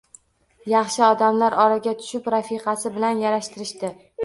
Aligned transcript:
Yaxshi 0.71 1.03
odamlar 1.07 1.57
oraga 1.65 1.95
tushib, 2.01 2.31
rafiqasi 2.37 2.95
bilan 2.99 3.25
yarashtirishdi 3.27 3.97